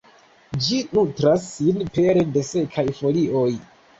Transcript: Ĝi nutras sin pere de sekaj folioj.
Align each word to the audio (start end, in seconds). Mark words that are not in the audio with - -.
Ĝi 0.67 0.77
nutras 0.97 1.43
sin 1.49 1.77
pere 1.97 2.25
de 2.37 2.45
sekaj 2.49 2.89
folioj. 3.03 3.47